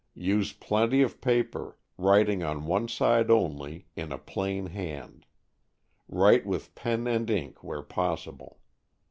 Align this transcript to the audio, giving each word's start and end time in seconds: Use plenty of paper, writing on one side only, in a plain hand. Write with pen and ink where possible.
Use 0.15 0.51
plenty 0.51 1.03
of 1.03 1.21
paper, 1.21 1.77
writing 1.95 2.41
on 2.41 2.65
one 2.65 2.87
side 2.87 3.29
only, 3.29 3.85
in 3.95 4.11
a 4.11 4.17
plain 4.17 4.65
hand. 4.65 5.27
Write 6.09 6.43
with 6.43 6.73
pen 6.73 7.05
and 7.05 7.29
ink 7.29 7.63
where 7.63 7.83
possible. 7.83 8.57